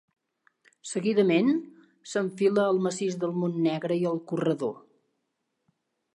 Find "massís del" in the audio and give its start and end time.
2.87-3.37